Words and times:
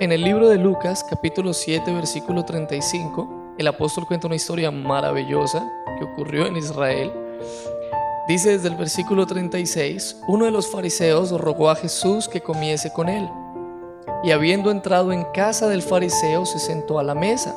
En 0.00 0.12
el 0.12 0.22
libro 0.22 0.48
de 0.48 0.56
Lucas, 0.56 1.04
capítulo 1.04 1.52
7, 1.52 1.92
versículo 1.92 2.42
35, 2.42 3.54
el 3.58 3.66
apóstol 3.66 4.06
cuenta 4.06 4.28
una 4.28 4.36
historia 4.36 4.70
maravillosa 4.70 5.70
que 5.98 6.04
ocurrió 6.04 6.46
en 6.46 6.56
Israel. 6.56 7.12
Dice 8.26 8.52
desde 8.52 8.68
el 8.68 8.76
versículo 8.76 9.26
36, 9.26 10.22
uno 10.26 10.46
de 10.46 10.52
los 10.52 10.68
fariseos 10.68 11.38
rogó 11.38 11.68
a 11.68 11.76
Jesús 11.76 12.28
que 12.28 12.40
comiese 12.40 12.90
con 12.94 13.10
él. 13.10 13.28
Y 14.24 14.30
habiendo 14.30 14.70
entrado 14.70 15.12
en 15.12 15.24
casa 15.34 15.68
del 15.68 15.82
fariseo, 15.82 16.46
se 16.46 16.60
sentó 16.60 16.98
a 16.98 17.02
la 17.02 17.14
mesa. 17.14 17.54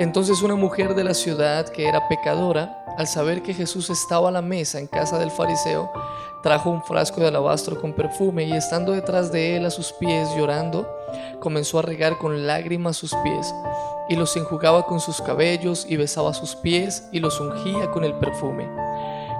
Entonces 0.00 0.42
una 0.42 0.56
mujer 0.56 0.96
de 0.96 1.04
la 1.04 1.14
ciudad 1.14 1.68
que 1.68 1.86
era 1.86 2.08
pecadora, 2.08 2.84
al 2.98 3.06
saber 3.06 3.40
que 3.40 3.54
Jesús 3.54 3.88
estaba 3.88 4.30
a 4.30 4.32
la 4.32 4.42
mesa 4.42 4.80
en 4.80 4.88
casa 4.88 5.16
del 5.16 5.30
fariseo, 5.30 5.92
trajo 6.42 6.70
un 6.70 6.82
frasco 6.82 7.20
de 7.20 7.28
alabastro 7.28 7.80
con 7.80 7.92
perfume 7.92 8.42
y 8.42 8.52
estando 8.52 8.90
detrás 8.90 9.30
de 9.30 9.56
él 9.56 9.64
a 9.64 9.70
sus 9.70 9.92
pies 9.92 10.28
llorando, 10.36 10.88
comenzó 11.40 11.78
a 11.78 11.82
regar 11.82 12.18
con 12.18 12.46
lágrimas 12.46 12.96
sus 12.96 13.14
pies 13.16 13.54
y 14.08 14.16
los 14.16 14.36
enjugaba 14.36 14.86
con 14.86 15.00
sus 15.00 15.20
cabellos 15.20 15.86
y 15.88 15.96
besaba 15.96 16.34
sus 16.34 16.56
pies 16.56 17.08
y 17.12 17.20
los 17.20 17.40
ungía 17.40 17.90
con 17.90 18.04
el 18.04 18.14
perfume. 18.14 18.68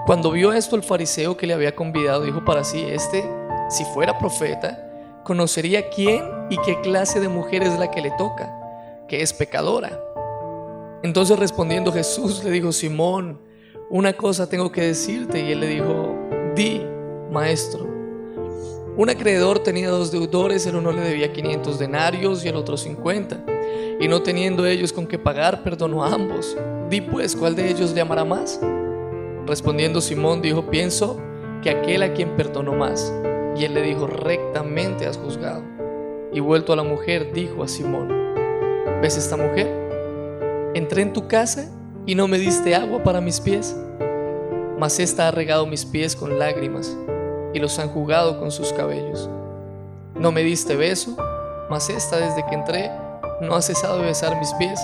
Cuando 0.05 0.31
vio 0.31 0.51
esto 0.53 0.75
el 0.75 0.83
fariseo 0.83 1.37
que 1.37 1.47
le 1.47 1.53
había 1.53 1.75
convidado, 1.75 2.23
dijo 2.23 2.43
para 2.43 2.63
sí, 2.63 2.83
este, 2.83 3.23
si 3.69 3.85
fuera 3.85 4.17
profeta, 4.19 4.79
conocería 5.23 5.89
quién 5.89 6.23
y 6.49 6.57
qué 6.57 6.79
clase 6.81 7.19
de 7.19 7.29
mujer 7.29 7.63
es 7.63 7.77
la 7.79 7.89
que 7.89 8.01
le 8.01 8.11
toca, 8.11 8.53
que 9.07 9.21
es 9.21 9.33
pecadora. 9.33 9.99
Entonces 11.03 11.37
respondiendo 11.37 11.91
Jesús 11.91 12.43
le 12.43 12.51
dijo, 12.51 12.71
Simón, 12.71 13.39
una 13.89 14.13
cosa 14.13 14.49
tengo 14.49 14.71
que 14.71 14.81
decirte. 14.81 15.39
Y 15.39 15.51
él 15.51 15.59
le 15.59 15.67
dijo, 15.67 16.15
di, 16.55 16.81
maestro. 17.31 18.02
Un 18.95 19.09
acreedor 19.09 19.57
tenía 19.57 19.89
dos 19.89 20.11
deudores, 20.11 20.67
el 20.67 20.75
uno 20.75 20.91
le 20.91 21.01
debía 21.01 21.33
500 21.33 21.79
denarios 21.79 22.45
y 22.45 22.49
el 22.49 22.55
otro 22.55 22.77
50. 22.77 23.43
Y 23.99 24.07
no 24.07 24.21
teniendo 24.21 24.67
ellos 24.67 24.93
con 24.93 25.07
qué 25.07 25.17
pagar, 25.17 25.63
perdonó 25.63 26.03
a 26.03 26.13
ambos. 26.13 26.55
Di 26.91 27.01
pues, 27.01 27.35
¿cuál 27.35 27.55
de 27.55 27.71
ellos 27.71 27.91
le 27.93 28.01
amará 28.01 28.23
más? 28.23 28.61
Respondiendo 29.47 29.99
Simón 29.99 30.43
dijo, 30.43 30.69
pienso 30.69 31.19
que 31.63 31.71
aquel 31.71 32.03
a 32.03 32.13
quien 32.13 32.35
perdonó 32.35 32.73
más. 32.73 33.11
Y 33.57 33.65
él 33.65 33.73
le 33.73 33.81
dijo, 33.81 34.05
rectamente 34.05 35.07
has 35.07 35.17
juzgado. 35.17 35.63
Y 36.31 36.39
vuelto 36.39 36.71
a 36.71 36.75
la 36.75 36.83
mujer, 36.83 37.33
dijo 37.33 37.63
a 37.63 37.67
Simón, 37.67 38.09
¿ves 39.01 39.17
esta 39.17 39.37
mujer? 39.37 39.71
Entré 40.75 41.01
en 41.01 41.13
tu 41.13 41.27
casa 41.27 41.67
y 42.05 42.13
no 42.13 42.27
me 42.27 42.37
diste 42.37 42.75
agua 42.75 43.01
para 43.01 43.21
mis 43.21 43.39
pies, 43.39 43.75
mas 44.77 44.99
esta 44.99 45.29
ha 45.29 45.31
regado 45.31 45.65
mis 45.65 45.83
pies 45.83 46.15
con 46.15 46.37
lágrimas 46.37 46.95
y 47.53 47.59
los 47.59 47.77
han 47.79 47.89
jugado 47.89 48.39
con 48.39 48.51
sus 48.51 48.73
cabellos. 48.73 49.29
No 50.15 50.31
me 50.31 50.41
diste 50.41 50.75
beso, 50.75 51.15
mas 51.69 51.89
esta 51.89 52.17
desde 52.17 52.45
que 52.45 52.55
entré 52.55 52.91
no 53.41 53.55
ha 53.55 53.61
cesado 53.61 53.99
de 53.99 54.05
besar 54.05 54.37
mis 54.37 54.53
pies. 54.55 54.79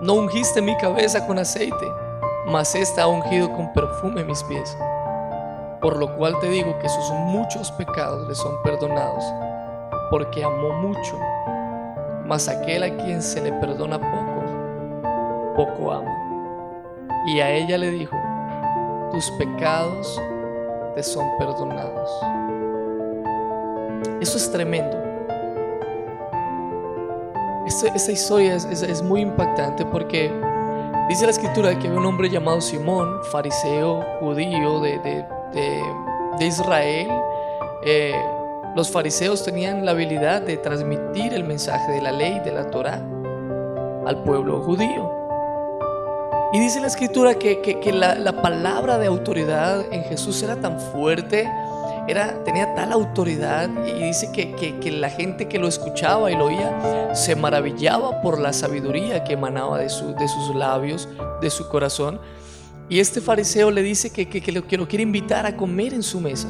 No 0.00 0.14
ungiste 0.14 0.62
mi 0.62 0.76
cabeza 0.76 1.26
con 1.26 1.38
aceite, 1.38 1.86
mas 2.46 2.74
esta 2.74 3.02
ha 3.02 3.06
ungido 3.06 3.52
con 3.52 3.72
perfume 3.72 4.24
mis 4.24 4.42
pies. 4.44 4.76
Por 5.80 5.96
lo 5.96 6.16
cual 6.16 6.38
te 6.40 6.48
digo 6.48 6.78
que 6.78 6.88
sus 6.88 7.10
muchos 7.10 7.72
pecados 7.72 8.28
le 8.28 8.34
son 8.34 8.62
perdonados, 8.62 9.24
porque 10.10 10.44
amó 10.44 10.72
mucho. 10.74 11.18
Mas 12.26 12.48
aquel 12.48 12.82
a 12.82 12.96
quien 12.96 13.22
se 13.22 13.40
le 13.40 13.52
perdona 13.54 13.98
poco, 13.98 15.54
poco 15.56 15.92
ama. 15.92 16.16
Y 17.26 17.40
a 17.40 17.50
ella 17.50 17.76
le 17.78 17.90
dijo, 17.90 18.16
tus 19.10 19.30
pecados 19.32 20.20
te 20.94 21.02
son 21.02 21.26
perdonados. 21.38 22.10
Eso 24.20 24.36
es 24.36 24.50
tremendo. 24.50 24.98
Esta, 27.66 28.10
historia 28.10 28.56
es, 28.56 29.02
muy 29.02 29.20
impactante 29.20 29.84
porque 29.86 30.32
dice 31.08 31.24
la 31.24 31.30
escritura 31.30 31.78
que 31.78 31.86
había 31.86 32.00
un 32.00 32.06
hombre 32.06 32.28
llamado 32.28 32.60
Simón, 32.60 33.22
fariseo 33.30 34.04
judío 34.18 34.80
de, 34.80 35.24
Israel. 36.40 37.08
Eh, 37.84 38.14
los 38.74 38.90
fariseos 38.90 39.44
tenían 39.44 39.84
la 39.84 39.92
habilidad 39.92 40.42
de 40.42 40.56
transmitir 40.56 41.32
el 41.32 41.44
mensaje 41.44 41.92
de 41.92 42.02
la 42.02 42.12
ley, 42.12 42.40
de 42.40 42.52
la 42.52 42.70
Torah, 42.70 43.00
al 44.06 44.22
pueblo 44.24 44.60
judío. 44.62 45.19
Y 46.52 46.58
dice 46.58 46.80
la 46.80 46.88
escritura 46.88 47.34
que, 47.34 47.92
la, 47.92 48.42
palabra 48.42 48.98
de 48.98 49.06
autoridad 49.06 49.84
en 49.92 50.02
Jesús 50.04 50.42
era 50.42 50.56
tan 50.56 50.80
fuerte, 50.80 51.48
era, 52.08 52.42
tenía 52.42 52.74
tal 52.74 52.90
autoridad 52.92 53.70
y 53.86 54.02
dice 54.02 54.32
que, 54.32 54.90
la 54.90 55.10
gente 55.10 55.46
que 55.46 55.60
lo 55.60 55.68
escuchaba 55.68 56.30
y 56.32 56.36
lo 56.36 56.46
oía 56.46 57.14
se 57.14 57.36
maravillaba 57.36 58.20
por 58.20 58.40
la 58.40 58.52
sabiduría 58.52 59.22
que 59.22 59.34
emanaba 59.34 59.78
de, 59.78 59.84
de 59.84 60.28
sus 60.28 60.54
labios, 60.56 61.08
de 61.40 61.50
su 61.50 61.68
corazón. 61.68 62.20
Y 62.88 62.98
este 62.98 63.20
fariseo 63.20 63.70
le 63.70 63.82
dice 63.82 64.10
que, 64.10 64.52
lo, 64.52 64.66
que 64.66 64.76
lo 64.76 64.88
quiere 64.88 65.04
invitar 65.04 65.46
a 65.46 65.56
comer 65.56 65.94
en 65.94 66.02
su 66.02 66.20
mesa. 66.20 66.48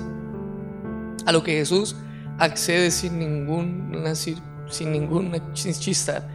A 1.27 1.33
lo 1.33 1.43
que 1.43 1.53
Jesús 1.53 1.95
accede 2.39 2.91
sin 2.91 3.19
ningún, 3.19 4.03
sin 4.15 4.93
ningún 4.93 5.31
chista. 5.53 6.27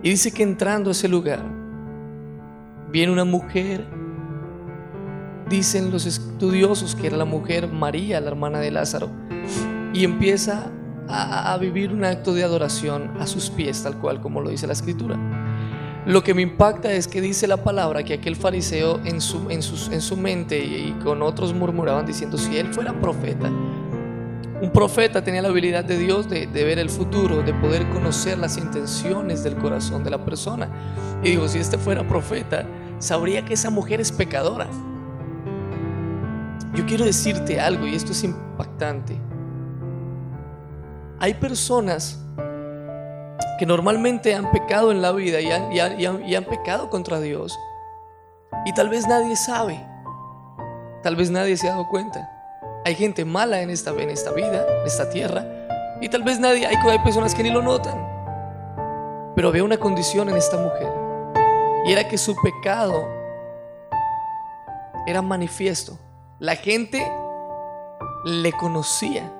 Y 0.00 0.10
dice 0.10 0.30
que 0.30 0.44
entrando 0.44 0.90
a 0.90 0.92
ese 0.92 1.08
lugar, 1.08 1.59
Viene 2.90 3.12
una 3.12 3.24
mujer, 3.24 3.86
dicen 5.48 5.90
los 5.90 6.06
estudiosos 6.06 6.94
que 6.94 7.06
era 7.06 7.16
la 7.16 7.24
mujer 7.24 7.68
María, 7.68 8.20
la 8.20 8.28
hermana 8.28 8.58
de 8.58 8.70
Lázaro, 8.70 9.10
y 9.92 10.04
empieza 10.04 10.70
a, 11.08 11.56
vivir 11.58 11.92
un 11.92 12.04
acto 12.04 12.34
de 12.34 12.44
adoración 12.44 13.10
a 13.18 13.26
sus 13.26 13.50
pies, 13.50 13.82
tal 13.82 13.96
cual 13.98 14.20
como 14.20 14.40
lo 14.40 14.50
dice 14.50 14.66
la 14.66 14.72
escritura. 14.72 15.18
Lo 16.06 16.22
que 16.22 16.34
me 16.34 16.42
impacta 16.42 16.92
es 16.92 17.08
que 17.08 17.20
dice 17.20 17.46
la 17.46 17.58
palabra 17.58 18.04
que 18.04 18.14
aquel 18.14 18.36
fariseo 18.36 19.00
en 19.04 19.20
su, 19.20 19.50
en 19.50 19.60
en 19.92 20.00
su 20.00 20.16
mente 20.16 20.58
y 20.58 20.92
con 21.02 21.22
otros 21.22 21.52
murmuraban 21.52 22.06
diciendo, 22.06 22.38
si 22.38 22.56
él 22.56 22.72
fuera 22.72 22.98
profeta, 22.98 23.50
un 24.60 24.70
profeta 24.70 25.24
tenía 25.24 25.40
la 25.40 25.48
habilidad 25.48 25.84
de 25.84 25.96
Dios 25.96 26.28
de, 26.28 26.46
ver 26.46 26.78
el 26.78 26.90
futuro, 26.90 27.42
de 27.42 27.54
poder 27.54 27.88
conocer 27.88 28.36
las 28.36 28.58
intenciones 28.58 29.42
del 29.42 29.56
corazón 29.56 30.04
de 30.04 30.10
la 30.10 30.22
persona. 30.22 30.68
Y 31.22 31.30
digo, 31.30 31.48
si 31.48 31.58
este 31.58 31.78
fuera 31.78 32.06
profeta, 32.06 32.66
sabría 33.00 33.44
que 33.44 33.54
esa 33.54 33.70
mujer 33.70 34.00
es 34.00 34.12
pecadora. 34.12 34.68
Yo 36.74 36.86
quiero 36.86 37.04
decirte 37.04 37.58
algo 37.58 37.86
y 37.86 37.96
esto 37.96 38.12
es 38.12 38.22
impactante. 38.22 39.20
Hay 41.18 41.34
personas 41.34 42.18
que 43.58 43.66
normalmente 43.66 44.34
han 44.34 44.50
pecado 44.52 44.90
en 44.92 45.02
la 45.02 45.12
vida 45.12 45.40
y 45.40 45.50
han, 46.34 46.44
pecado 46.44 46.88
contra 46.88 47.20
Dios. 47.20 47.58
Y 48.64 48.72
tal 48.72 48.88
vez 48.88 49.06
nadie 49.06 49.36
sabe. 49.36 49.84
Tal 51.02 51.16
vez 51.16 51.30
nadie 51.30 51.56
se 51.56 51.68
ha 51.68 51.72
dado 51.72 51.88
cuenta. 51.88 52.30
Hay 52.84 52.94
gente 52.94 53.24
mala 53.24 53.60
en 53.60 53.70
esta, 53.70 53.90
en 53.90 54.08
esta 54.08 54.32
vida, 54.32 54.64
en 54.80 54.86
esta 54.86 55.10
tierra, 55.10 55.44
y 56.00 56.08
tal 56.08 56.22
vez 56.22 56.40
nadie, 56.40 56.66
hay, 56.66 56.76
hay 56.76 56.98
personas 57.00 57.34
que 57.34 57.42
ni 57.42 57.50
lo 57.50 57.60
notan. 57.60 57.98
Pero 59.36 59.48
había 59.48 59.64
una 59.64 59.76
condición 59.76 60.30
en 60.30 60.36
esta 60.36 60.56
mujer, 60.56 60.90
y 61.86 61.92
era 61.92 62.08
que 62.08 62.18
su 62.18 62.36
pecado 62.36 63.08
era 65.06 65.22
manifiesto. 65.22 65.98
La 66.38 66.56
gente 66.56 67.10
le 68.24 68.52
conocía 68.52 69.32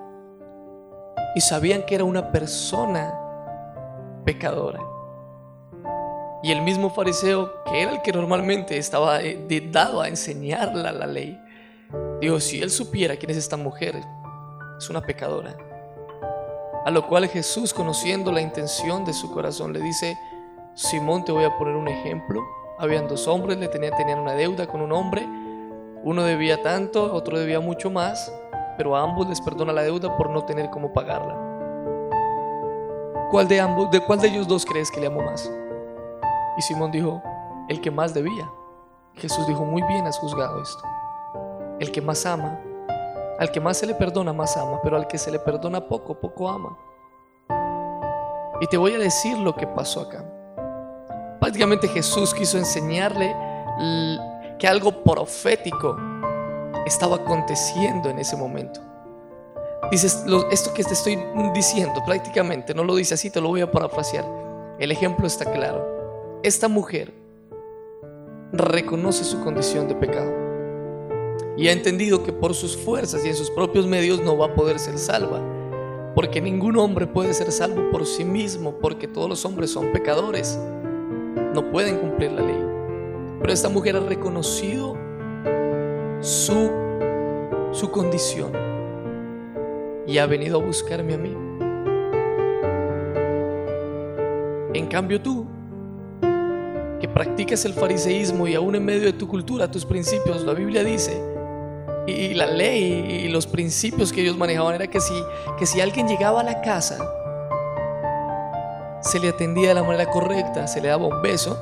y 1.34 1.40
sabían 1.40 1.84
que 1.84 1.94
era 1.94 2.04
una 2.04 2.32
persona 2.32 3.14
pecadora. 4.24 4.80
Y 6.42 6.52
el 6.52 6.62
mismo 6.62 6.90
fariseo, 6.90 7.64
que 7.64 7.82
era 7.82 7.92
el 7.92 8.02
que 8.02 8.12
normalmente 8.12 8.78
estaba 8.78 9.20
eh, 9.20 9.68
dado 9.70 10.00
a 10.00 10.08
enseñarla 10.08 10.90
la 10.90 11.06
ley, 11.06 11.38
Digo, 12.20 12.38
si 12.38 12.60
él 12.60 12.70
supiera 12.70 13.16
quién 13.16 13.30
es 13.30 13.38
esta 13.38 13.56
mujer, 13.56 14.00
es 14.78 14.90
una 14.90 15.00
pecadora. 15.00 15.56
A 16.84 16.90
lo 16.90 17.06
cual 17.06 17.26
Jesús, 17.28 17.74
conociendo 17.74 18.30
la 18.30 18.40
intención 18.40 19.04
de 19.04 19.12
su 19.12 19.30
corazón, 19.32 19.72
le 19.72 19.80
dice, 19.80 20.18
Simón, 20.74 21.24
te 21.24 21.32
voy 21.32 21.44
a 21.44 21.56
poner 21.58 21.76
un 21.76 21.88
ejemplo. 21.88 22.42
Habían 22.78 23.08
dos 23.08 23.28
hombres, 23.28 23.58
le 23.58 23.68
tenían, 23.68 24.18
una 24.18 24.34
deuda 24.34 24.66
con 24.66 24.80
un 24.80 24.92
hombre. 24.92 25.26
Uno 26.02 26.22
debía 26.22 26.62
tanto, 26.62 27.12
otro 27.12 27.38
debía 27.38 27.60
mucho 27.60 27.90
más, 27.90 28.32
pero 28.76 28.96
a 28.96 29.02
ambos 29.02 29.28
les 29.28 29.40
perdona 29.40 29.72
la 29.72 29.82
deuda 29.82 30.16
por 30.16 30.30
no 30.30 30.44
tener 30.44 30.70
cómo 30.70 30.92
pagarla. 30.92 31.36
¿Cuál 33.30 33.48
de 33.48 33.60
ambos, 33.60 33.90
de 33.90 34.00
cuál 34.00 34.20
de 34.20 34.28
ellos 34.28 34.48
dos 34.48 34.64
crees 34.64 34.90
que 34.90 35.00
le 35.00 35.08
amo 35.08 35.22
más? 35.22 35.50
Y 36.56 36.62
Simón 36.62 36.90
dijo, 36.90 37.22
el 37.68 37.80
que 37.80 37.90
más 37.90 38.14
debía. 38.14 38.50
Jesús 39.14 39.46
dijo, 39.46 39.64
muy 39.64 39.82
bien 39.82 40.06
has 40.06 40.18
juzgado 40.18 40.62
esto. 40.62 40.82
El 41.78 41.92
que 41.92 42.00
más 42.00 42.24
ama, 42.24 42.58
al 43.38 43.50
que 43.50 43.60
más 43.60 43.76
se 43.76 43.86
le 43.86 43.94
perdona, 43.94 44.32
más 44.32 44.56
ama, 44.56 44.80
pero 44.82 44.96
al 44.96 45.06
que 45.06 45.18
se 45.18 45.30
le 45.30 45.38
perdona 45.38 45.86
poco, 45.86 46.14
poco 46.14 46.48
ama. 46.48 46.76
Y 48.60 48.66
te 48.66 48.76
voy 48.76 48.94
a 48.94 48.98
decir 48.98 49.38
lo 49.38 49.54
que 49.54 49.66
pasó 49.66 50.02
acá. 50.02 50.24
Prácticamente 51.40 51.88
Jesús 51.88 52.34
quiso 52.34 52.58
enseñarle 52.58 53.34
que 54.58 54.68
algo 54.68 55.02
profético 55.02 55.96
estaba 56.86 57.16
aconteciendo 57.16 58.10
en 58.10 58.18
ese 58.18 58.36
momento. 58.36 58.80
Dices, 59.90 60.24
esto 60.50 60.74
que 60.74 60.84
te 60.84 60.92
estoy 60.92 61.18
diciendo 61.54 62.02
prácticamente, 62.04 62.74
no 62.74 62.84
lo 62.84 62.94
dice 62.94 63.14
así, 63.14 63.30
te 63.30 63.40
lo 63.40 63.48
voy 63.48 63.62
a 63.62 63.70
parafrasear. 63.70 64.26
El 64.78 64.92
ejemplo 64.92 65.26
está 65.26 65.50
claro. 65.50 66.38
Esta 66.42 66.68
mujer 66.68 67.12
reconoce 68.52 69.24
su 69.24 69.42
condición 69.42 69.88
de 69.88 69.94
pecado 69.94 70.32
y 71.56 71.68
ha 71.68 71.72
entendido 71.72 72.22
que 72.22 72.32
por 72.32 72.54
sus 72.54 72.76
fuerzas 72.76 73.24
y 73.24 73.28
en 73.28 73.36
sus 73.36 73.50
propios 73.50 73.86
medios 73.86 74.20
no 74.22 74.36
va 74.36 74.46
a 74.46 74.54
poder 74.54 74.78
ser 74.78 74.98
salva. 74.98 75.40
Porque 76.14 76.40
ningún 76.40 76.76
hombre 76.76 77.06
puede 77.06 77.32
ser 77.34 77.50
salvo 77.52 77.90
por 77.90 78.06
sí 78.06 78.24
mismo, 78.24 78.72
porque 78.80 79.08
todos 79.08 79.28
los 79.28 79.44
hombres 79.44 79.70
son 79.70 79.92
pecadores. 79.92 80.58
No 81.54 81.70
pueden 81.70 81.98
cumplir 81.98 82.32
la 82.32 82.42
ley. 82.42 82.64
Pero 83.40 83.52
esta 83.52 83.68
mujer 83.68 83.96
ha 83.96 84.00
reconocido 84.00 84.96
su, 86.20 86.70
su 87.72 87.90
condición 87.90 88.52
y 90.06 90.18
ha 90.18 90.26
venido 90.26 90.60
a 90.60 90.64
buscarme 90.64 91.14
a 91.14 91.18
mí. 91.18 91.36
En 94.74 94.86
cambio 94.86 95.20
tú, 95.20 95.46
que 97.00 97.08
practicas 97.08 97.64
el 97.64 97.72
fariseísmo 97.72 98.46
y 98.46 98.54
aún 98.54 98.74
en 98.74 98.84
medio 98.84 99.02
de 99.02 99.12
tu 99.12 99.26
cultura, 99.26 99.70
tus 99.70 99.84
principios, 99.84 100.42
la 100.44 100.52
Biblia 100.52 100.84
dice, 100.84 101.20
y, 102.06 102.34
la 102.34 102.46
ley 102.46 103.24
y 103.24 103.28
los 103.28 103.46
principios 103.46 104.12
que 104.12 104.20
ellos 104.22 104.36
manejaban 104.36 104.74
era 104.74 104.86
que 104.86 105.00
si, 105.00 105.14
que 105.58 105.66
si 105.66 105.80
alguien 105.80 106.06
llegaba 106.06 106.40
a 106.40 106.44
la 106.44 106.60
casa, 106.60 106.98
se 109.00 109.18
le 109.18 109.30
atendía 109.30 109.68
de 109.68 109.74
la 109.74 109.82
manera 109.82 110.06
correcta, 110.10 110.66
se 110.66 110.80
le 110.80 110.88
daba 110.88 111.06
un 111.06 111.22
beso, 111.22 111.58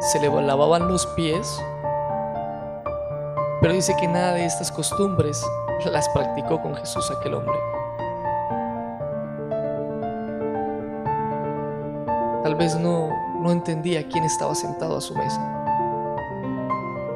se 0.00 0.18
le 0.20 0.28
lavaban 0.42 0.88
los 0.88 1.06
pies, 1.08 1.60
pero 3.60 3.74
dice 3.74 3.94
que 3.98 4.08
nada 4.08 4.34
de 4.34 4.44
estas 4.44 4.70
costumbres 4.72 5.44
las 5.90 6.08
practicó 6.10 6.60
con 6.60 6.74
Jesús 6.76 7.10
aquel 7.10 7.34
hombre. 7.34 7.54
Tal 12.42 12.54
vez 12.56 12.76
no, 12.76 13.08
no 13.40 13.52
entendía 13.52 14.06
quién 14.08 14.24
estaba 14.24 14.54
sentado 14.54 14.98
a 14.98 15.00
su 15.00 15.14
mesa. 15.14 15.40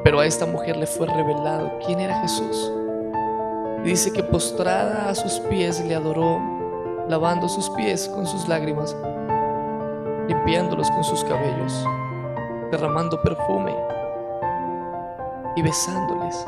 Pero 0.03 0.19
a 0.19 0.25
esta 0.25 0.45
mujer 0.45 0.75
le 0.77 0.87
fue 0.87 1.07
revelado 1.07 1.77
quién 1.85 1.99
era 1.99 2.19
Jesús. 2.21 2.71
Dice 3.83 4.11
que 4.11 4.23
postrada 4.23 5.09
a 5.09 5.15
sus 5.15 5.39
pies 5.41 5.79
le 5.85 5.95
adoró, 5.95 6.39
lavando 7.07 7.47
sus 7.47 7.69
pies 7.71 8.09
con 8.09 8.25
sus 8.25 8.47
lágrimas, 8.47 8.95
limpiándolos 10.29 10.89
con 10.91 11.03
sus 11.03 11.23
cabellos, 11.23 11.85
derramando 12.71 13.19
perfume 13.21 13.75
y 15.55 15.61
besándoles. 15.63 16.45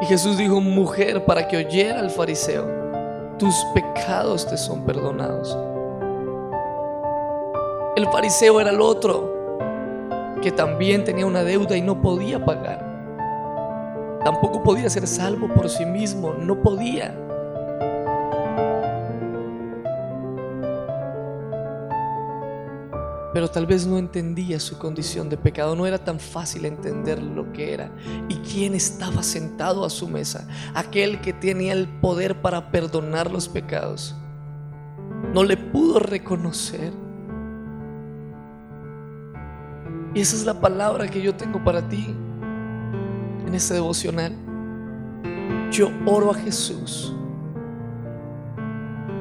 Y 0.00 0.06
Jesús 0.06 0.38
dijo, 0.38 0.60
mujer, 0.60 1.24
para 1.24 1.46
que 1.48 1.56
oyera 1.56 1.98
al 1.98 2.10
fariseo, 2.10 2.64
tus 3.36 3.54
pecados 3.74 4.46
te 4.46 4.56
son 4.56 4.84
perdonados. 4.84 5.58
El 7.96 8.06
fariseo 8.06 8.60
era 8.60 8.70
el 8.70 8.80
otro 8.80 9.58
que 10.40 10.52
también 10.52 11.02
tenía 11.04 11.26
una 11.26 11.42
deuda 11.42 11.76
y 11.76 11.82
no 11.82 12.00
podía 12.00 12.44
pagar. 12.44 12.94
Tampoco 14.24 14.62
podía 14.62 14.88
ser 14.88 15.06
salvo 15.06 15.48
por 15.48 15.68
sí 15.68 15.84
mismo, 15.84 16.32
no 16.32 16.62
podía. 16.62 17.23
Pero 23.34 23.50
tal 23.50 23.66
vez 23.66 23.84
no 23.84 23.98
entendía 23.98 24.60
su 24.60 24.78
condición 24.78 25.28
de 25.28 25.36
pecado, 25.36 25.74
no 25.74 25.86
era 25.86 25.98
tan 25.98 26.20
fácil 26.20 26.66
entender 26.66 27.20
lo 27.20 27.52
que 27.52 27.74
era 27.74 27.90
y 28.28 28.36
quién 28.36 28.74
estaba 28.74 29.24
sentado 29.24 29.84
a 29.84 29.90
su 29.90 30.06
mesa, 30.06 30.46
aquel 30.72 31.20
que 31.20 31.32
tenía 31.32 31.72
el 31.72 31.88
poder 31.88 32.40
para 32.40 32.70
perdonar 32.70 33.32
los 33.32 33.48
pecados. 33.48 34.14
No 35.34 35.42
le 35.42 35.56
pudo 35.56 35.98
reconocer 35.98 36.92
y 40.14 40.20
esa 40.20 40.36
es 40.36 40.46
la 40.46 40.60
palabra 40.60 41.08
que 41.08 41.20
yo 41.20 41.34
tengo 41.34 41.62
para 41.64 41.88
ti 41.88 42.14
en 43.44 43.52
este 43.52 43.74
devocional. 43.74 44.32
Yo 45.72 45.90
oro 46.06 46.30
a 46.30 46.34
Jesús 46.34 47.12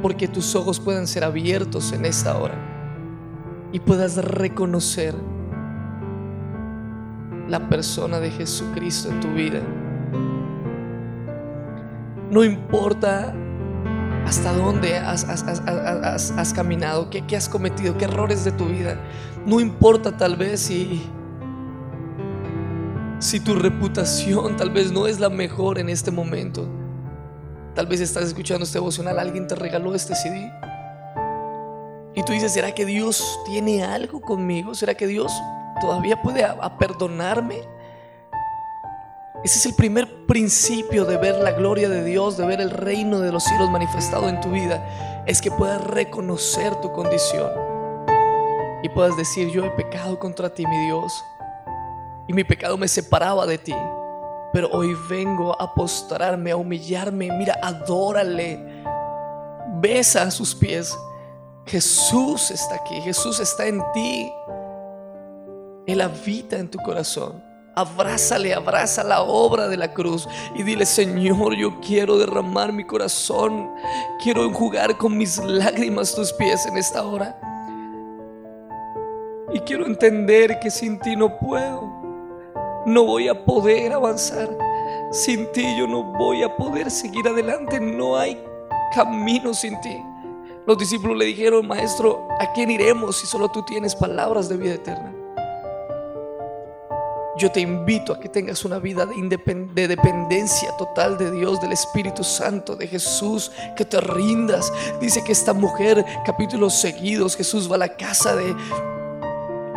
porque 0.04 0.28
tus 0.28 0.54
ojos 0.54 0.80
puedan 0.80 1.08
ser 1.08 1.24
abiertos 1.24 1.92
en 1.94 2.06
esta 2.06 2.38
hora 2.38 2.73
y 3.74 3.80
puedas 3.80 4.16
reconocer 4.18 5.16
la 7.50 7.68
persona 7.68 8.20
de 8.20 8.32
Jesucristo 8.32 9.10
en 9.10 9.20
tu 9.20 9.28
vida. 9.34 9.62
No 12.30 12.44
importa 12.44 13.34
hasta 14.26 14.54
dónde 14.54 14.98
has, 14.98 16.54
caminado, 16.56 17.10
¿Qué, 17.10 17.36
has 17.36 17.50
cometido, 17.50 17.98
qué 17.98 18.06
errores 18.06 18.46
de 18.46 18.52
tu 18.52 18.66
vida. 18.68 18.98
No 19.46 19.60
importa 19.60 20.16
tal 20.16 20.36
vez 20.38 20.62
si, 20.62 21.04
si 23.20 23.40
tu 23.40 23.56
reputación 23.56 24.56
tal 24.56 24.70
vez 24.70 24.92
no 24.92 25.08
es 25.08 25.20
la 25.20 25.30
mejor 25.30 25.80
en 25.80 25.90
este 25.90 26.12
momento. 26.12 26.68
Tal 27.74 27.88
vez 27.88 28.02
estás 28.02 28.26
escuchando 28.26 28.66
este 28.66 28.78
devocional, 28.78 29.18
alguien 29.18 29.48
te 29.48 29.56
regaló 29.56 29.96
este 29.96 30.14
CD. 30.14 30.52
Y 32.16 32.24
tú 32.24 32.34
dices, 32.34 32.54
¿será 32.54 32.74
que 32.74 32.86
Dios 32.86 33.40
tiene 33.46 33.84
algo 33.84 34.22
conmigo? 34.22 34.76
¿Será 34.76 34.94
que 34.94 35.08
Dios 35.08 35.32
todavía 35.82 36.22
puede 36.22 36.46
perdonarme? 36.78 37.62
Ese 39.44 39.60
es 39.60 39.66
el 39.66 39.74
primer 39.76 40.26
principio 40.26 41.04
de 41.04 41.18
ver 41.18 41.36
la 41.36 41.52
gloria 41.52 41.90
de 41.90 42.04
Dios, 42.06 42.38
de 42.38 42.46
ver 42.46 42.62
el 42.62 42.70
reino 42.70 43.20
de 43.20 43.32
los 43.32 43.44
cielos 43.44 43.70
manifestado 43.70 44.30
en 44.30 44.40
tu 44.40 44.50
vida, 44.52 45.24
es 45.28 45.42
que 45.42 45.52
puedas 45.52 45.84
reconocer 45.84 46.76
tu 46.78 46.94
condición 46.94 47.52
y 48.84 48.90
puedas 48.90 49.18
decir, 49.18 49.50
yo 49.50 49.66
he 49.66 49.70
pecado 49.72 50.18
contra 50.18 50.54
ti, 50.54 50.66
mi 50.66 50.86
Dios, 50.86 51.26
y 52.28 52.34
mi 52.34 52.46
pecado 52.46 52.78
me 52.78 52.88
separaba 52.88 53.46
de 53.46 53.58
ti, 53.58 53.76
pero 54.54 54.70
hoy 54.72 54.96
vengo 55.10 55.60
a 55.62 55.74
postrarme, 55.74 56.52
a 56.52 56.56
humillarme, 56.56 57.30
mira, 57.38 57.58
adórale, 57.62 58.84
besa 59.82 60.24
a 60.24 60.32
sus 60.32 60.56
pies. 60.56 60.98
Jesús 61.66 62.52
está 62.52 62.76
aquí, 62.76 63.00
Jesús 63.02 63.40
está 63.40 63.66
en 63.68 63.82
ti, 63.94 64.32
Él 65.88 66.02
habita 66.02 66.58
en 66.58 66.70
tu 66.70 66.78
corazón. 66.80 67.42
Abrázale, 67.76 68.54
abraza 68.54 69.04
la 69.04 69.24
obra 69.24 69.68
de 69.68 69.78
la 69.78 69.94
cruz 69.94 70.28
y 70.54 70.62
dile, 70.62 70.86
Señor, 70.86 71.56
yo 71.56 71.80
quiero 71.80 72.20
derramar 72.20 72.72
mi 72.72 72.86
corazón, 72.86 73.72
quiero 74.22 74.46
enjugar 74.46 74.96
con 74.98 75.18
mis 75.18 75.40
lágrimas 75.40 76.14
tus 76.14 76.32
pies 76.34 76.66
en 76.68 76.78
esta 76.78 77.04
hora. 77.04 77.36
Y 79.52 79.60
quiero 79.62 79.88
entender 79.88 80.60
que 80.60 80.70
sin 80.70 81.00
ti 81.00 81.16
no 81.16 81.40
puedo, 81.40 81.82
no 82.86 83.06
voy 83.06 83.28
a 83.28 83.46
poder 83.46 83.94
avanzar. 83.94 84.50
Sin 85.12 85.52
ti 85.52 85.76
yo 85.78 85.88
no 85.88 86.04
voy 86.04 86.44
a 86.44 86.56
poder 86.56 86.92
seguir 86.92 87.28
adelante, 87.28 87.80
no 87.80 88.18
hay 88.18 88.44
camino 88.94 89.54
sin 89.54 89.80
ti. 89.82 90.04
Los 90.66 90.78
discípulos 90.78 91.18
le 91.18 91.26
dijeron, 91.26 91.68
Maestro, 91.68 92.28
¿a 92.40 92.54
quién 92.54 92.72
iremos 92.72 93.18
si 93.18 93.28
solo 93.28 93.50
tú 93.50 93.64
tienes 93.64 93.96
palabras 93.96 94.48
de 94.48 94.56
vida 94.56 94.76
eterna? 94.76 95.14
Yo 97.36 97.52
te 97.52 97.60
invito 97.60 98.14
a 98.14 98.20
que 98.20 98.30
tengas 98.30 98.64
una 98.64 98.78
vida 98.80 99.06
de, 99.06 99.88
dependencia 99.88 100.72
total 100.78 101.18
de 101.18 101.32
Dios, 101.32 101.60
del 101.60 101.72
Espíritu 101.74 102.24
Santo, 102.24 102.76
de 102.76 102.88
Jesús, 102.88 103.52
que 103.76 103.84
te 103.84 104.00
rindas. 104.00 104.72
Dice 105.02 105.24
que 105.24 105.32
esta 105.32 105.52
mujer, 105.52 106.06
capítulos 106.26 106.76
seguidos, 106.76 107.36
Jesús 107.36 107.70
va 107.70 107.76
a 107.76 107.80
la 107.80 107.98
casa 107.98 108.36
de, 108.36 108.56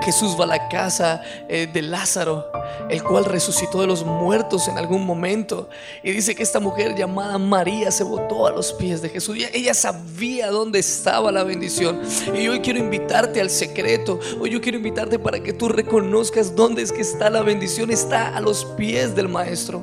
Jesús 0.06 0.36
va 0.38 0.44
a 0.44 0.46
la 0.46 0.68
casa 0.68 1.20
eh, 1.48 1.66
de 1.66 1.82
Lázaro, 1.82 2.46
el 2.88 3.02
cual 3.02 3.25
resucitó 3.25 3.80
de 3.80 3.88
los 3.88 4.04
muertos 4.04 4.68
en 4.68 4.78
algún 4.78 5.04
momento. 5.04 5.68
Y 6.04 6.12
dice 6.12 6.36
que 6.36 6.44
esta 6.44 6.60
mujer 6.60 6.94
llamada 6.94 7.38
María 7.38 7.90
se 7.90 8.04
botó 8.04 8.46
a 8.46 8.52
los 8.52 8.72
pies 8.72 9.02
de 9.02 9.08
Jesús. 9.08 9.36
Ella 9.52 9.75
sabía 9.75 10.52
dónde 10.52 10.78
estaba 10.78 11.32
la 11.32 11.42
bendición. 11.42 12.02
Y 12.32 12.46
hoy 12.46 12.60
quiero 12.60 12.78
invitarte 12.78 13.40
al 13.40 13.50
secreto. 13.50 14.20
Hoy 14.40 14.50
yo 14.50 14.60
quiero 14.60 14.78
invitarte 14.78 15.18
para 15.18 15.40
que 15.40 15.52
tú 15.52 15.68
reconozcas 15.68 16.54
dónde 16.54 16.82
es 16.82 16.92
que 16.92 17.00
está 17.00 17.28
la 17.28 17.42
bendición. 17.42 17.90
Está 17.90 18.36
a 18.36 18.40
los 18.40 18.64
pies 18.76 19.16
del 19.16 19.28
Maestro. 19.28 19.82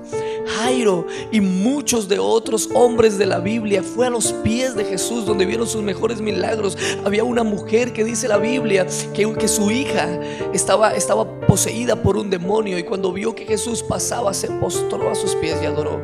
Jairo 0.55 1.05
y 1.33 1.41
muchos 1.41 2.07
de 2.07 2.19
otros 2.19 2.69
hombres 2.73 3.17
de 3.17 3.25
la 3.25 3.39
Biblia 3.39 3.83
fue 3.83 4.07
a 4.07 4.09
los 4.09 4.31
pies 4.31 4.73
de 4.73 4.85
Jesús 4.85 5.25
donde 5.25 5.45
vieron 5.45 5.67
sus 5.67 5.83
mejores 5.83 6.21
milagros. 6.21 6.77
Había 7.03 7.25
una 7.25 7.43
mujer 7.43 7.91
que 7.91 8.05
dice 8.05 8.29
la 8.29 8.37
Biblia 8.37 8.87
que, 9.13 9.33
que 9.33 9.47
su 9.49 9.69
hija 9.69 10.12
estaba, 10.53 10.93
estaba 10.93 11.39
poseída 11.41 11.95
por 11.95 12.17
un 12.17 12.29
demonio 12.29 12.77
y 12.77 12.83
cuando 12.83 13.11
vio 13.11 13.35
que 13.35 13.45
Jesús 13.45 13.83
pasaba 13.83 14.33
se 14.33 14.49
postró 14.49 15.09
a 15.09 15.15
sus 15.15 15.35
pies 15.35 15.59
y 15.61 15.65
adoró. 15.65 16.01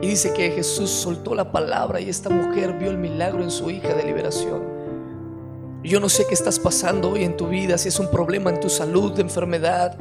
Y 0.00 0.08
dice 0.08 0.32
que 0.32 0.50
Jesús 0.50 0.90
soltó 0.90 1.34
la 1.34 1.52
palabra 1.52 2.00
y 2.00 2.08
esta 2.08 2.28
mujer 2.28 2.72
vio 2.78 2.90
el 2.90 2.98
milagro 2.98 3.42
en 3.42 3.50
su 3.50 3.70
hija 3.70 3.94
de 3.94 4.04
liberación. 4.04 4.62
Yo 5.84 6.00
no 6.00 6.08
sé 6.08 6.26
qué 6.26 6.34
estás 6.34 6.58
pasando 6.58 7.10
hoy 7.10 7.24
en 7.24 7.36
tu 7.36 7.48
vida, 7.48 7.76
si 7.76 7.88
es 7.88 7.98
un 7.98 8.08
problema 8.08 8.50
en 8.50 8.60
tu 8.60 8.68
salud, 8.68 9.12
de 9.12 9.22
enfermedad, 9.22 9.96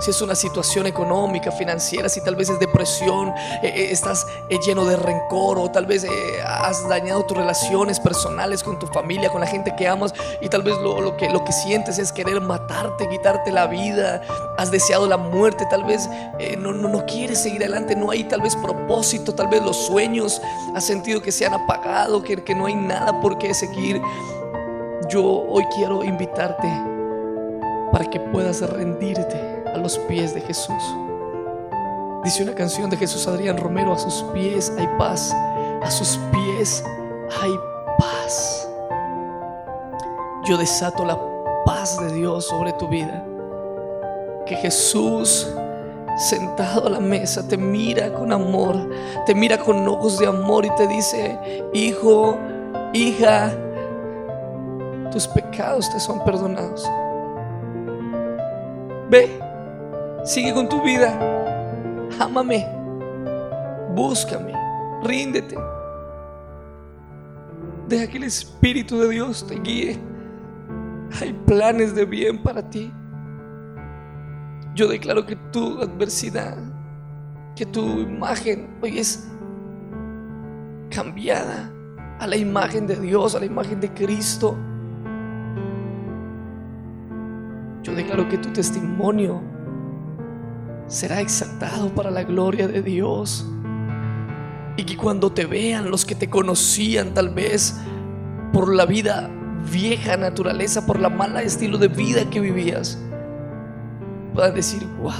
si 0.00 0.10
es 0.10 0.22
una 0.22 0.34
situación 0.34 0.86
económica, 0.86 1.52
financiera, 1.52 2.08
si 2.08 2.20
tal 2.22 2.36
vez 2.36 2.48
es 2.48 2.58
depresión, 2.58 3.28
eh, 3.62 3.72
eh, 3.74 3.88
estás 3.90 4.26
eh, 4.48 4.58
lleno 4.64 4.84
de 4.84 4.96
rencor 4.96 5.58
o 5.58 5.70
tal 5.70 5.86
vez 5.86 6.06
has 6.44 6.88
dañado 6.88 7.24
tus 7.24 7.36
relaciones 7.36 8.00
personales 8.00 8.62
con 8.62 8.78
tu 8.78 8.86
familia, 8.86 9.30
con 9.30 9.40
la 9.40 9.46
gente 9.46 9.74
que 9.76 9.86
amas 9.86 10.12
y 10.40 10.48
tal 10.48 10.62
vez 10.62 10.76
lo, 10.78 11.16
que, 11.16 11.28
lo 11.30 11.44
que 11.44 11.52
sientes 11.52 11.98
es 11.98 12.12
querer 12.12 12.40
matarte, 12.40 13.08
quitarte 13.08 13.52
la 13.52 13.66
vida, 13.66 14.22
has 14.58 14.70
deseado 14.70 15.06
la 15.06 15.16
muerte, 15.16 15.66
tal 15.70 15.84
vez 15.84 16.08
no, 16.58 16.72
no, 16.72 16.88
no 16.88 17.06
quieres 17.06 17.42
seguir 17.42 17.62
adelante, 17.62 17.94
no 17.94 18.10
hay 18.10 18.24
tal 18.24 18.40
vez 18.40 18.56
propósito, 18.56 19.34
tal 19.34 19.48
vez 19.48 19.62
los 19.62 19.76
sueños 19.76 20.40
has 20.74 20.84
sentido 20.84 21.22
que 21.22 21.32
se 21.32 21.46
han 21.46 21.54
apagado, 21.54 22.22
que, 22.22 22.42
que 22.42 22.54
no 22.54 22.66
hay 22.66 22.74
nada 22.74 23.20
por 23.20 23.38
qué 23.38 23.54
seguir. 23.54 24.00
Yo 25.08 25.24
hoy 25.24 25.64
quiero 25.74 26.02
invitarte 26.02 26.68
para 27.92 28.08
que 28.08 28.18
puedas 28.18 28.60
rendirte 28.62 29.51
a 29.74 29.78
los 29.78 29.98
pies 29.98 30.34
de 30.34 30.40
Jesús. 30.40 30.82
Dice 32.24 32.42
una 32.42 32.54
canción 32.54 32.88
de 32.88 32.96
Jesús 32.96 33.26
Adrián 33.26 33.56
Romero, 33.56 33.92
a 33.92 33.98
sus 33.98 34.22
pies 34.32 34.72
hay 34.78 34.88
paz, 34.98 35.34
a 35.82 35.90
sus 35.90 36.18
pies 36.30 36.84
hay 37.40 37.50
paz. 37.98 38.68
Yo 40.44 40.56
desato 40.56 41.04
la 41.04 41.18
paz 41.64 41.98
de 42.00 42.12
Dios 42.12 42.46
sobre 42.46 42.72
tu 42.74 42.88
vida. 42.88 43.24
Que 44.46 44.56
Jesús 44.56 45.48
sentado 46.16 46.86
a 46.86 46.90
la 46.90 47.00
mesa 47.00 47.46
te 47.46 47.56
mira 47.56 48.12
con 48.12 48.32
amor, 48.32 48.76
te 49.26 49.34
mira 49.34 49.58
con 49.58 49.86
ojos 49.88 50.18
de 50.18 50.26
amor 50.26 50.64
y 50.64 50.70
te 50.76 50.86
dice, 50.86 51.38
hijo, 51.72 52.36
hija, 52.92 53.52
tus 55.10 55.26
pecados 55.28 55.90
te 55.90 56.00
son 56.00 56.24
perdonados. 56.24 56.88
Ve, 59.10 59.38
Sigue 60.24 60.54
con 60.54 60.68
tu 60.68 60.80
vida. 60.82 61.18
Ámame. 62.20 62.66
Búscame. 63.94 64.52
Ríndete. 65.02 65.56
Deja 67.88 68.06
que 68.06 68.18
el 68.18 68.24
Espíritu 68.24 69.00
de 69.00 69.08
Dios 69.08 69.44
te 69.46 69.56
guíe. 69.56 69.98
Hay 71.20 71.32
planes 71.44 71.94
de 71.94 72.04
bien 72.04 72.40
para 72.40 72.62
ti. 72.70 72.92
Yo 74.74 74.88
declaro 74.88 75.26
que 75.26 75.36
tu 75.52 75.80
adversidad, 75.82 76.56
que 77.56 77.66
tu 77.66 78.00
imagen 78.00 78.78
hoy 78.80 78.98
es 78.98 79.28
cambiada 80.88 81.70
a 82.20 82.26
la 82.26 82.36
imagen 82.36 82.86
de 82.86 82.96
Dios, 82.96 83.34
a 83.34 83.40
la 83.40 83.46
imagen 83.46 83.80
de 83.80 83.92
Cristo. 83.92 84.56
Yo 87.82 87.94
declaro 87.94 88.28
que 88.28 88.38
tu 88.38 88.50
testimonio 88.50 89.51
será 90.92 91.22
exaltado 91.22 91.88
para 91.94 92.10
la 92.10 92.22
gloria 92.22 92.68
de 92.68 92.82
Dios. 92.82 93.46
Y 94.76 94.84
que 94.84 94.96
cuando 94.96 95.32
te 95.32 95.46
vean 95.46 95.90
los 95.90 96.04
que 96.04 96.14
te 96.14 96.28
conocían 96.28 97.14
tal 97.14 97.30
vez 97.30 97.80
por 98.52 98.74
la 98.74 98.84
vida 98.84 99.30
vieja 99.70 100.18
naturaleza, 100.18 100.84
por 100.86 101.00
la 101.00 101.08
mala 101.08 101.42
estilo 101.42 101.78
de 101.78 101.88
vida 101.88 102.28
que 102.28 102.40
vivías, 102.40 102.98
puedan 104.34 104.54
decir, 104.54 104.86
wow, 105.00 105.12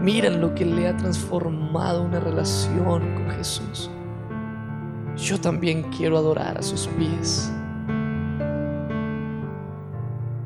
miran 0.00 0.40
lo 0.40 0.54
que 0.54 0.64
le 0.64 0.86
ha 0.86 0.96
transformado 0.96 2.02
una 2.02 2.20
relación 2.20 3.14
con 3.14 3.30
Jesús. 3.30 3.90
Yo 5.16 5.40
también 5.40 5.90
quiero 5.90 6.16
adorar 6.16 6.56
a 6.56 6.62
sus 6.62 6.86
pies. 6.86 7.50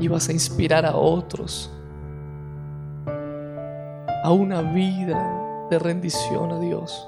Y 0.01 0.09
vas 0.09 0.29
a 0.31 0.33
inspirar 0.33 0.87
a 0.87 0.97
otros 0.97 1.71
a 4.25 4.33
una 4.33 4.63
vida 4.63 5.67
de 5.69 5.79
rendición 5.79 6.51
a 6.51 6.59
Dios. 6.59 7.07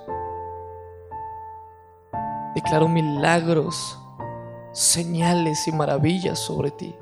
Declaro 2.55 2.89
milagros, 2.89 3.99
señales 4.73 5.67
y 5.67 5.73
maravillas 5.73 6.39
sobre 6.39 6.71
ti. 6.73 6.95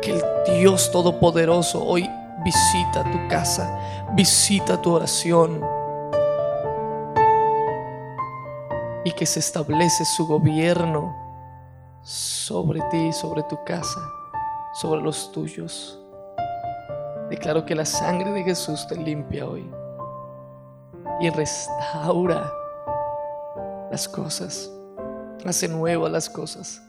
Que 0.00 0.12
el 0.12 0.22
Dios 0.58 0.90
Todopoderoso 0.90 1.84
hoy 1.84 2.08
visita 2.42 3.04
tu 3.10 3.28
casa, 3.28 4.08
visita 4.14 4.80
tu 4.80 4.94
oración 4.94 5.60
y 9.04 9.12
que 9.12 9.26
se 9.26 9.40
establece 9.40 10.06
su 10.06 10.26
gobierno 10.26 11.14
sobre 12.00 12.80
ti, 12.90 13.12
sobre 13.12 13.42
tu 13.42 13.62
casa, 13.64 14.00
sobre 14.72 15.02
los 15.02 15.30
tuyos. 15.30 16.00
Declaro 17.30 17.64
que 17.66 17.74
la 17.74 17.84
sangre 17.84 18.30
de 18.32 18.44
Jesús 18.44 18.86
te 18.86 18.96
limpia 18.96 19.46
hoy 19.46 19.68
y 21.20 21.30
restaura 21.30 22.52
las 23.90 24.08
cosas, 24.08 24.70
hace 25.44 25.68
nuevas 25.68 26.10
las 26.12 26.28
cosas 26.30 26.82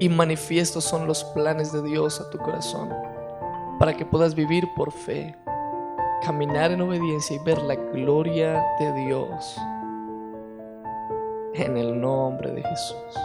y 0.00 0.08
manifiestos 0.08 0.84
son 0.84 1.06
los 1.06 1.22
planes 1.24 1.72
de 1.72 1.82
Dios 1.82 2.20
a 2.20 2.30
tu 2.30 2.38
corazón 2.38 2.88
para 3.78 3.96
que 3.96 4.04
puedas 4.04 4.34
vivir 4.34 4.66
por 4.74 4.90
fe, 4.90 5.36
caminar 6.22 6.72
en 6.72 6.80
obediencia 6.80 7.36
y 7.36 7.38
ver 7.44 7.60
la 7.62 7.74
gloria 7.74 8.64
de 8.78 8.92
Dios 9.04 9.56
en 11.54 11.76
el 11.76 12.00
nombre 12.00 12.50
de 12.52 12.62
Jesús. 12.62 13.16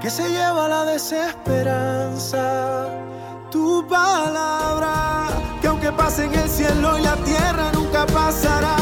Que 0.00 0.08
se 0.08 0.30
lleva 0.30 0.68
la 0.68 0.84
desesperanza 0.84 2.88
tu 3.50 3.86
palabra, 3.86 5.28
que 5.60 5.66
aunque 5.66 5.92
pase 5.92 6.24
en 6.24 6.34
el 6.34 6.48
cielo 6.48 6.98
y 6.98 7.02
la 7.02 7.16
tierra 7.16 7.70
nunca 7.72 8.06
pasará. 8.06 8.76